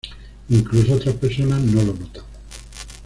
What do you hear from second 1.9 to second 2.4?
notan.